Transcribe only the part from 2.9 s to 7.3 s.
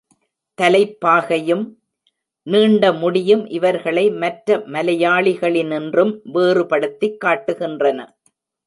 முடியும் இவர்களை மற்ற மலையாளிகளினின்றும் வேறுபடுத்திக்